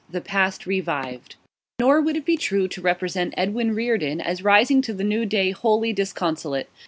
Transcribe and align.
THE 0.09 0.19
PAST 0.19 0.65
REVIVED 0.65 1.35
Nor 1.79 2.01
would 2.01 2.15
it 2.15 2.25
be 2.25 2.35
true 2.35 2.67
to 2.67 2.81
represent 2.81 3.35
Edwin 3.37 3.75
Reardon 3.75 4.19
as 4.19 4.43
rising 4.43 4.81
to 4.81 4.93
the 4.95 5.03
new 5.03 5.27
day 5.27 5.51
wholly 5.51 5.93
disconsolate. 5.93 6.69